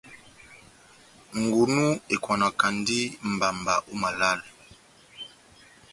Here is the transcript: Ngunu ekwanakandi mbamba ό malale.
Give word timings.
Ngunu 1.41 1.85
ekwanakandi 2.15 2.99
mbamba 3.31 3.75
ό 3.91 3.93
malale. 4.01 4.49